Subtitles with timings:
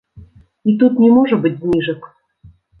[0.71, 2.11] І тут не можа быць зніжак.